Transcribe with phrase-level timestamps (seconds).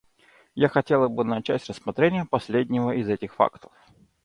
[0.55, 3.75] Я хотел бы начать с рассмотрения последнего из этих факторов.